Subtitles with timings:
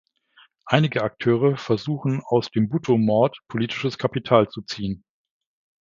[0.65, 5.03] Einige Akteure versuchen, aus dem Bhutto-Mord politisches Kapital zu ziehen.